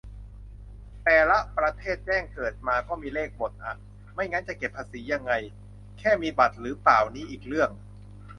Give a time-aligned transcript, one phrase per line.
[1.03, 3.75] แต่ละประเทศ แจ้งเกิดมาก็มีเลขหมดอะ
[4.13, 5.31] ไม่งั้นจะเก็บภาษียังไง
[5.99, 7.69] แค่มีบัตรหรือเปล่านี่อีกเรื่อง